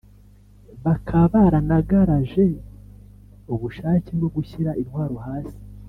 Bakaba 0.83 1.25
baranagaraje 1.35 2.45
ubushake 3.53 4.09
bwo 4.17 4.29
gushyira 4.35 4.71
intwaro 4.81 5.17
hasi 5.27 5.59